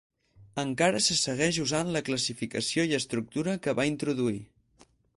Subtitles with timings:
[0.61, 4.43] Encara se segueix usant la classificació i estructura que va introduir.